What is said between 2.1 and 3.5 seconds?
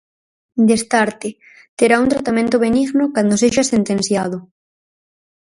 tratamento benigno cando